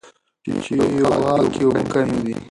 چیواوا 0.63 1.33
کې 1.53 1.61
اوبه 1.65 1.83
کمې 1.91 2.19
دي. 2.25 2.33